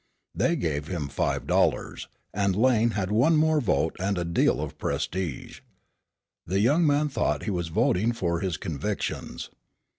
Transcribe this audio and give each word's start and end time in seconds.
They 0.33 0.55
gave 0.55 0.87
him 0.87 1.09
five 1.09 1.45
dollars, 1.45 2.07
and 2.33 2.55
Lane 2.55 2.89
had 2.97 3.11
one 3.11 3.35
more 3.37 3.61
vote 3.61 3.95
and 3.99 4.17
a 4.17 4.25
deal 4.25 4.59
of 4.59 4.79
prestige. 4.79 5.59
The 6.47 6.59
young 6.59 6.87
man 6.87 7.07
thought 7.07 7.43
he 7.43 7.51
was 7.51 7.67
voting 7.67 8.11
for 8.11 8.39
his 8.39 8.57
convictions. 8.57 9.51